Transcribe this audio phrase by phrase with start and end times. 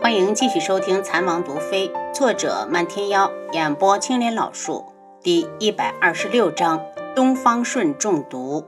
[0.00, 4.86] 欢迎继续收听《残王毒妃》，作者漫天妖，演播青莲老树，
[5.22, 6.80] 第一百二十六章：
[7.16, 8.64] 东方顺中毒。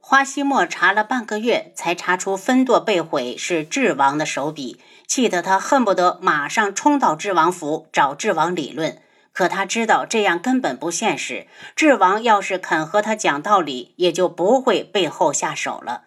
[0.00, 8.98] 花希墨查了半个月，才查出分舵被毁是智王的手笔，气得他恨不得马上冲到智王府找智王理论。
[9.32, 16.04] 可他知道这样根本不现实，智王要是肯和他讲道理，也就不会背后下手了。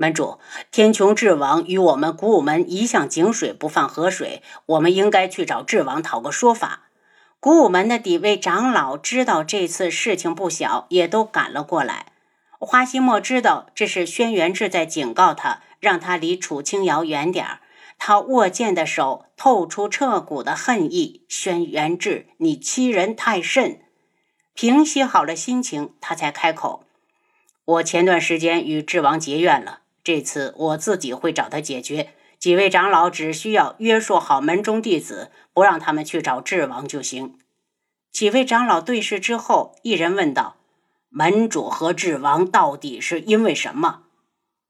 [0.00, 0.38] 门主，
[0.70, 6.84] 天穹智王与我们古武门一向井水不犯河水，我们应该去找智王讨个说法。
[7.38, 12.06] 古武门的几位长老知道这次事情不小，也都赶了过来。
[12.58, 17.58] 花希墨知道这是轩辕志在警告他，让他离楚清瑶远点。
[17.98, 21.26] 他握剑的手透出彻骨的恨意。
[21.28, 23.82] 轩辕志，你欺人太甚！
[24.54, 26.84] 平息好了心情，他才开口
[27.66, 32.14] ：“我前段时间与智王结怨了。”这次我自己会找他解决。
[32.38, 37.38] 几位长老只需要约束好门中弟子，不让他们去找智王就行。
[38.10, 40.56] 几位长老对视之后，一人问道
[41.10, 44.04] ：“门主和智王到底是因为什么？”“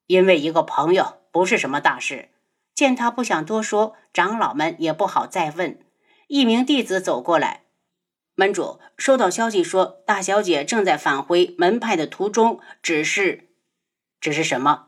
[0.07, 2.27] 因为一个朋友，不是什么大事。”
[2.75, 5.79] 见他不想多说，长老们也不好再问。
[6.27, 7.63] 一名弟子走过来
[8.35, 13.49] ：“门主，收到消息说，大小姐正在返回门派的途中，只是……
[14.19, 14.87] 只是什么？”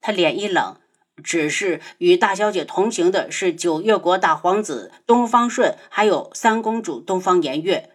[0.00, 0.76] 他脸一冷，
[1.22, 7.90] 只是与大小姐同行的是九月国大皇子东方顺，还有三公主东方颜月。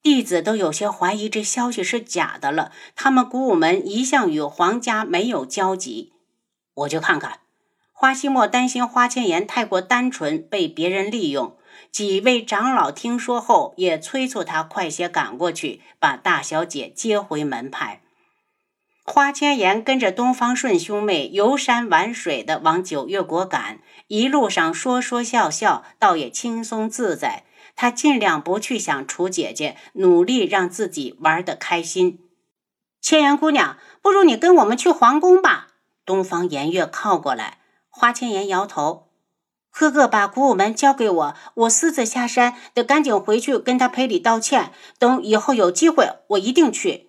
[0.00, 2.70] 弟子都有些怀疑这消息是假的了。
[2.94, 6.12] 他们古武门一向与皇家没有交集。
[6.74, 7.40] 我去看看。
[7.92, 11.56] 花希墨担心花千颜太过单纯，被别人利用。
[11.90, 18.02] 几位长老听说后，也催促他快些赶过去，把大小姐接回门派。
[19.10, 27.44] 花千颜跟着东方顺兄妹游山玩水的往九月国赶，一路上说说笑笑，倒也轻松自在。
[27.74, 32.18] 他尽量不去想楚姐姐，努力让自己玩得开心。
[33.00, 35.68] 千颜姑娘，不如你跟我们去皇宫吧。
[36.04, 39.08] 东方颜月靠过来，花千颜摇头
[39.72, 44.70] ：“哥哥把古武门交给我，我私自下山，得赶紧回去跟他赔礼道歉。
[44.98, 47.06] 等以后有机会，我一定去。”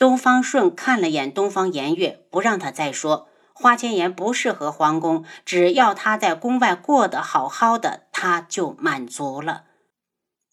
[0.00, 3.28] 东方顺看了眼东方颜月，不让他再说。
[3.52, 9.64] 花千颜不适合皇宫，只要他在宫外过得好好的，他就满足了。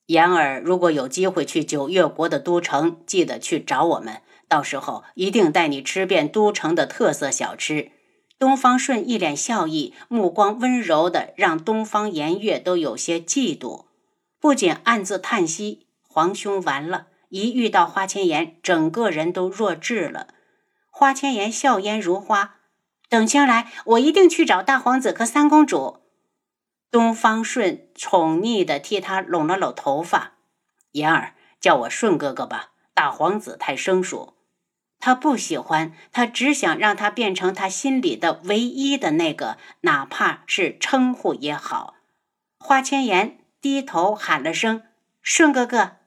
[0.07, 7.93] 言儿，如果有机会去九月国的都城，记得去找我们，到时候一定带你吃遍都城的特色小吃。
[8.37, 13.85] 东方顺一脸笑意，目光温柔的让东方颜月都有些嫉妒，
[14.41, 17.07] 不仅暗自叹息：皇兄完了。
[17.29, 20.27] 一遇到花千颜，整个人都弱智了。
[20.89, 22.55] 花千颜笑颜如花，
[23.09, 26.01] 等将来我一定去找大皇子和三公主。
[26.89, 30.33] 东方顺宠溺地替他拢了拢头发，
[30.93, 34.33] 言儿叫我顺哥哥吧，大皇子太生疏。
[34.99, 41.95] 他不喜欢，他只想让他变成他心里的唯一的那个，哪怕是称呼也好。
[42.57, 44.81] 花千颜低头喊了声
[45.21, 45.97] ：“顺哥哥。”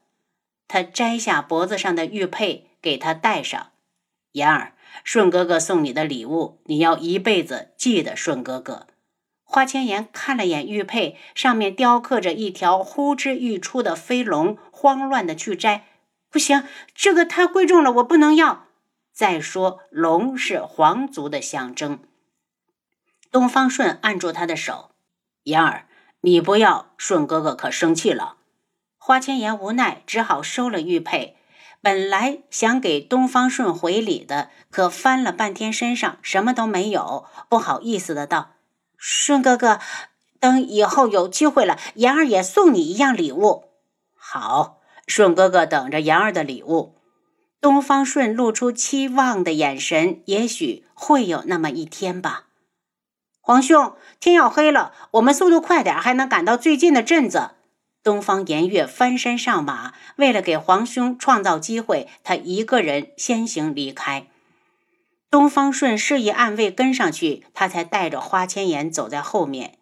[0.71, 3.71] 他摘下脖子上的玉佩，给他戴上。
[4.31, 4.71] 言儿，
[5.03, 8.87] 顺哥哥送你的礼物，你要一辈子记得顺哥哥。
[9.43, 15.87] 花千颜看了眼玉佩，上面雕刻着一条呼之欲出的飞龙，慌乱的去摘。
[16.29, 16.63] 不行，
[16.95, 18.67] 这个太贵重了，我不能要。
[19.11, 21.99] 再说，龙是皇族的象征。
[23.29, 24.91] 东方顺按住他的手，
[25.43, 25.87] 言儿，
[26.21, 28.37] 你不要，顺哥哥可生气了。
[29.03, 31.35] 花千颜无奈，只好收了玉佩。
[31.81, 38.51] 本来想给东方顺回礼的，可翻了半天身上什么都没有，不好意思的道
[38.95, 39.79] ：“顺哥哥，
[40.39, 43.71] 等以后有机会了，言儿也送你一样礼物。”
[44.15, 46.95] 好，顺哥哥等着言儿的礼物。
[47.59, 52.43] 东方顺露出期望的眼神，也许会有那么一天吧。
[53.39, 57.55] 皇兄，天要黑了，我们速度快点，还能赶到最近的镇子。
[58.03, 64.25] 东方颜月翻身上马，为了给皇兄创造机会，他一个人先行离开。
[65.29, 69.77] 东方顺示意暗卫跟上去，他才带着花千颜走在后面。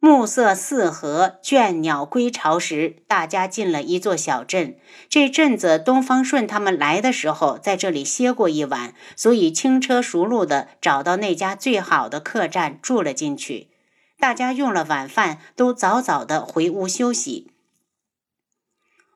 [0.00, 4.78] 暮色四合，倦鸟归巢时，大家进了一座小镇。
[5.08, 13.68] 这阵子，东方顺他们来的时候，在这里歇过一晚，所以轻车熟路的找到那家最好的客栈住了进去。
[14.18, 17.52] 大家用了晚饭，都早早的回屋休息。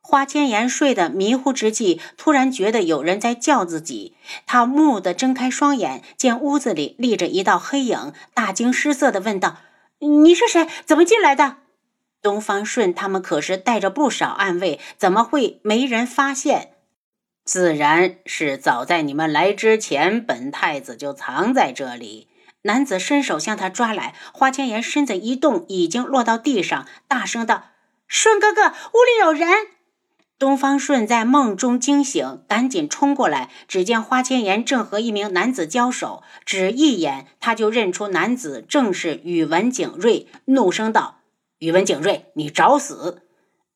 [0.05, 4.17] 花千颜睡得迷糊之际，突然觉得有人在叫自己。
[4.47, 9.59] 他蓦地睁开双眼，见屋子里立着一道黑影，大惊失色地问道
[10.01, 10.67] ：“你是谁？
[10.85, 11.59] 怎么进来的？”
[12.21, 16.73] 东方顺他们可是带着不少暗卫，怎么会没人发现？
[17.45, 22.29] 自然是早在你们来之前，本太子就藏在这里。
[22.63, 27.65] 男子伸手向他抓来，花千颜身子一动，已经落到地上，大声道
[28.07, 29.49] ：“顺哥哥，屋里有人！”
[30.39, 41.19] 东方顺在梦中惊醒，赶紧冲过来，只见花千颜正和一名男子交手，只一眼他就认出男子正是宇文景睿，怒声道
[41.59, 43.23] ：“宇文景睿，你找死！”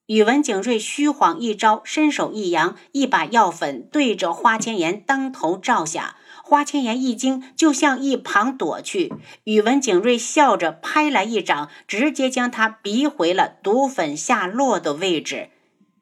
[0.06, 6.16] 宇文景睿虚晃一招，伸手一扬，一把药粉对着花千颜当头照下。
[6.48, 9.12] 花千颜一惊，就向一旁躲去。
[9.42, 15.50] 宇文景睿笑着拍来一掌，直接将他逼回了毒粉下落的位置。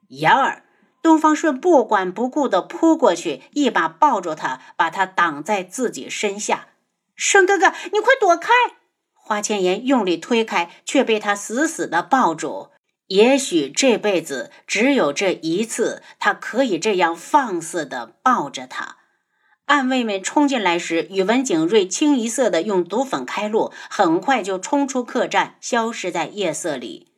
[0.08, 0.64] 言儿，
[1.00, 6.66] 东方顺不管不顾地扑过去，一把抱住他，把他挡在自己身下。
[7.16, 8.50] 顺哥哥，你快躲开！
[9.14, 12.68] 花千颜用力推开，却被他死死地抱住。
[13.06, 18.98] 也许这辈子只有这一次，他可以这样放肆地抱着他。
[19.66, 27.08] 暗卫们冲进来时，宇文景睿清一色的用毒粉开路，很快就冲出客栈，消失在夜色里。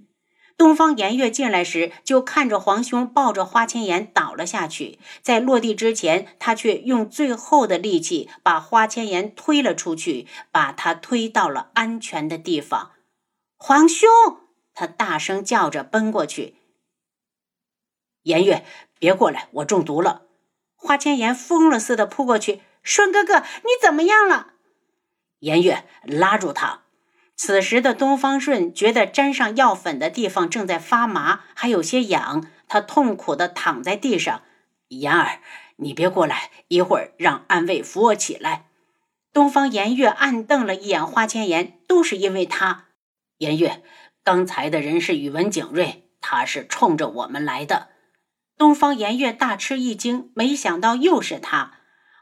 [0.57, 4.99] 东方颜月进来时，就看着皇兄抱着花千颜倒了下去。
[5.21, 12.93] 在落地之前，他却用最后的力气把花千颜推了出去，把他推到了安全的地方。
[13.59, 14.09] 皇兄，
[14.73, 16.55] 他大声叫着奔过去。
[18.23, 18.65] 颜月，
[18.99, 20.26] 别过来，我中毒了！
[20.87, 22.63] 花千颜疯了似的扑过去。
[22.85, 24.53] 顺哥哥，你怎么样了？
[25.41, 26.83] 颜月，拉住他。
[27.35, 32.47] 此时的东方顺觉得沾上药粉的地方正在发麻，还有些痒。
[32.69, 34.43] 他痛苦地躺在地上。
[34.89, 35.41] 妍儿，
[35.77, 38.67] 你别过来，一会儿让暗卫扶我起来。
[39.33, 42.85] 东方颜月暗瞪了一眼花千颜，都是因为他。
[43.39, 43.83] 颜月，
[44.23, 47.89] 刚才的人是宇文景睿，他是冲着我们来的。
[48.59, 51.73] 东方颜月大吃一惊，没想到又是他。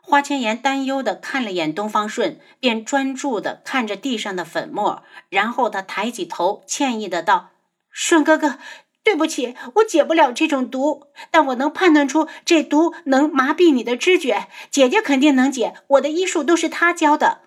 [0.03, 7.51] 花千颜担忧的看了眼东方顺，便专注的看着地上的粉末，然后他抬起头，歉意的道
[7.89, 8.59] ：“顺哥哥，
[9.05, 14.49] 对不起，我解不了这种毒，但我能判断出这毒能麻痹你的知觉。
[14.71, 17.43] 姐姐肯定能解，我的医术都是她教的。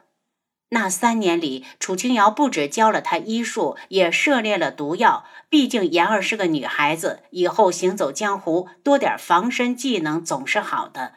[0.69, 5.25] 那三年里，楚清瑶不止教了他医术，也涉猎了毒药。
[5.50, 11.14] 毕竟妍儿是个女孩子，以后行走江湖，多点防身技能总是好的。”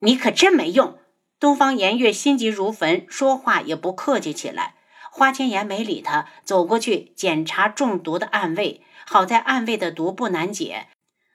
[0.00, 0.98] 你可真没用！
[1.40, 4.74] 东方颜月心急如焚，说话也不客气起来。
[5.10, 8.82] 花千颜没理他，走过去检查中毒的暗卫。
[9.06, 10.88] 好在暗卫的毒不难解，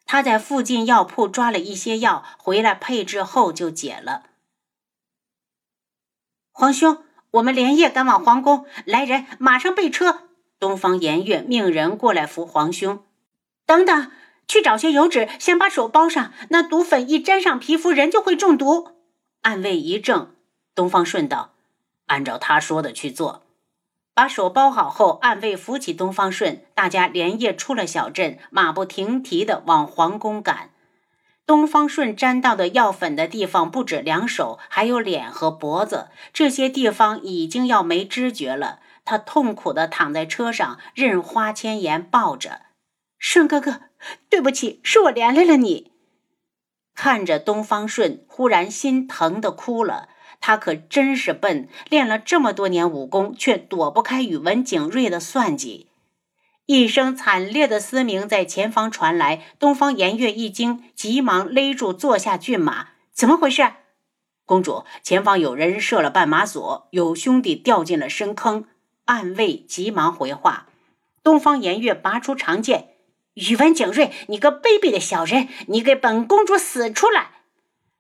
[0.05, 4.23] 他在附近药铺抓了一些药回来配制后就解了。
[6.59, 10.21] 皇兄，我们连夜赶往皇宫，来人，马上备车！
[10.59, 13.03] 东方颜月命人过来扶皇兄。
[13.67, 14.11] 等等。
[14.47, 16.33] 去找些油纸，先把手包上。
[16.49, 18.93] 那毒粉一沾上皮肤，人就会中毒。
[19.43, 20.29] 暗卫一怔，
[20.73, 21.51] 东方顺道
[22.07, 23.43] ：“按照他说的去做。”
[24.15, 30.71] 把手包好后，暗卫扶起东方顺，大家连夜出了小镇，马不停蹄地往皇宫赶。
[31.47, 38.81] 东方顺沾到的药粉的地方不止两手，还有脸和脖子，这些地方已经要没知觉了。
[39.05, 42.63] 他痛苦地躺在车上，任花千颜抱着。
[43.17, 43.83] 顺哥哥。
[44.29, 45.91] 对不起，是我连累了你。
[46.93, 50.09] 看着东方顺，忽然心疼的哭了。
[50.39, 55.87] 他可真是笨，练了这么多年武功，却躲不开宇文景睿的算计。
[56.67, 62.89] 一声惨烈的嘶鸣在前方传来，东方颜月一惊，急忙勒住坐下骏马。
[63.13, 63.63] 怎么回事？
[64.45, 68.65] 公主，前方有人设了绊马索，有兄弟掉进了深坑。
[69.05, 70.67] 暗卫急忙回话。
[71.23, 72.89] 东方颜月拔出长剑。
[73.35, 75.47] 宇文景睿，你个卑鄙的小人！
[75.67, 77.29] 你给本公主死出来！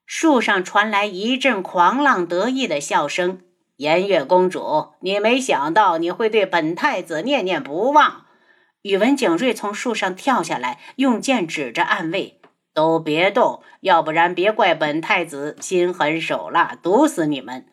[0.05, 3.39] 树上传来一阵狂浪得意的笑声。
[3.77, 8.25] 颜月公主，你没想到你会对本太子念念不忘。
[8.87, 12.39] 宇文景睿从树上跳下来，用剑指着暗卫
[12.73, 17.65] ：“都别动，要不然别怪本太子心狠手辣，毒死你们！”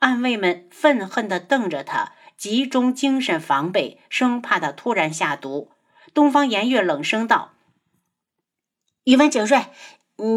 [0.00, 5.72] 暗卫们愤恨地瞪着他，集中精神防备，生怕他突然下毒。
[6.14, 7.52] 东方颜月冷声道
[9.04, 9.66] ：“宇文景睿，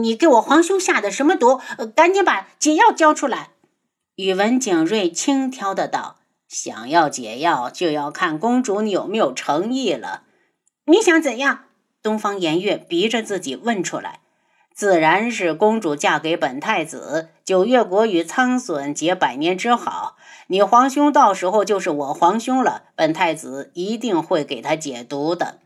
[0.01, 1.61] 你给我皇兄下的什么毒？
[1.95, 3.51] 赶紧把解药交出来！”
[4.15, 6.17] 宇文景睿轻佻的道
[6.49, 10.23] ：“想要解药，就要看公主你有没有诚意了。
[10.85, 11.65] 你想怎样？”
[12.03, 14.19] 东方颜月逼着自己问出来。
[14.73, 20.15] 自然是公主嫁给本太子，九月国与苍隼结百年之好。
[20.47, 25.59] 你皇兄到时候就是我皇兄了，本太子一定会给他解毒的。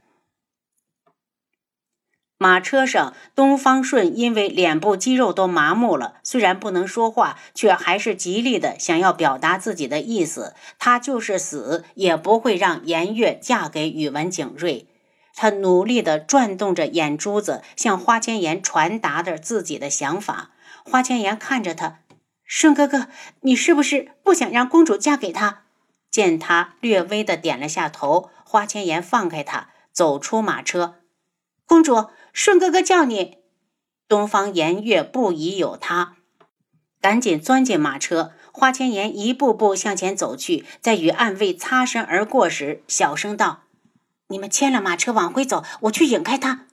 [2.43, 10.53] 马车上，东方顺因为脸部肌肉都麻木了，虽然不能说话，却还是极力的想要表达自己的意思。
[10.77, 14.89] 他就是死，也不会让颜月嫁给宇文景睿。
[15.33, 20.50] 他努力地转动着眼珠子，向花千颜传达着自己的想法。
[20.83, 22.00] 花千颜看着他，
[22.43, 23.07] 顺哥哥，
[23.39, 25.62] 你是不是不想让公主嫁给他？
[26.12, 30.95] 见他略微的点了下头，花千颜放开他，走出马车。
[31.65, 33.37] 公主，顺哥哥叫你。
[34.07, 36.15] 东方颜月不疑有他，
[36.99, 38.33] 赶紧钻进马车。
[38.51, 43.61] 花千颜一步步向前走去，在与暗卫擦身而过时，小声道。
[44.27, 46.67] 你们牵了马车往回走，我去引开他。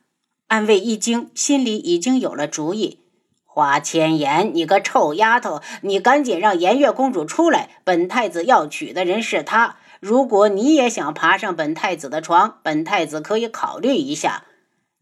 [0.48, 3.00] 暗卫一惊，心里已经有了主意。
[3.44, 7.70] 花千颜，你个臭丫头，你赶紧让颜月公主出来。
[7.84, 9.76] 本太子要娶的人是她。
[10.00, 14.44] 如果你也想爬上本太子的床，本太子可以考虑一下。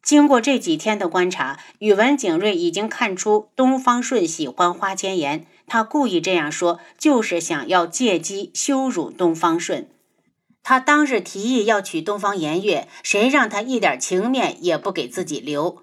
[0.09, 5.45] 经过这几天的观察，宇文景睿已经看出东方顺喜欢花千颜。
[5.67, 9.91] 他故意这样说，就是想要借机羞辱东方顺。
[10.63, 15.83] 他当日提议要娶东方颜月，谁让他一点情面也不给自己留？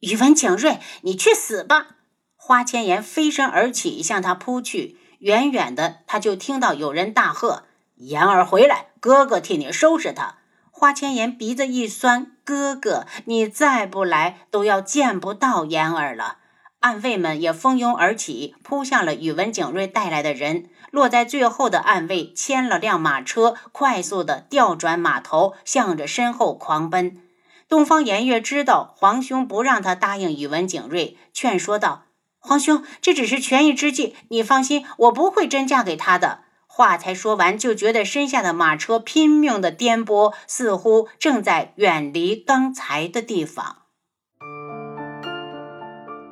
[0.00, 1.94] 宇文景睿，你去死吧！
[2.34, 4.96] 花千颜飞身而起，向他扑去。
[5.20, 7.62] 远远的，他就听到有人大喝
[7.94, 10.38] ：“言儿回来，哥哥替你收拾他。”
[10.80, 16.38] 花千颜鼻子一酸：“哥哥，你再不来，都要见不到言儿了。”
[16.80, 20.70] 暗卫们也蜂拥而起，扑向了宇文景睿带来的人。
[20.90, 27.20] 落在最后的暗卫牵了辆马车，快速的调转马头，向着身后狂奔。
[27.68, 32.04] 东方颜月知道皇兄不让他答应宇文景睿，劝说道
[32.40, 43.78] ：“皇兄，这只是权宜之计，你放心，我不会真嫁给他的。”话才说完，就觉得身下的马车拼命的颠簸，似乎正在远离刚才的地方。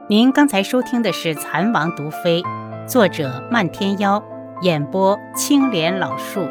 [0.09, 2.41] 您刚才收听的是《蚕王毒妃》，
[2.87, 4.23] 作者漫天妖，
[4.63, 6.49] 演播青莲老树。